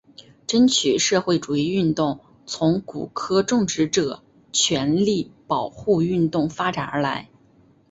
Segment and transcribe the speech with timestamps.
[0.47, 7.29] 争取社会主义运动从古柯种植者权利保护运动发展而来。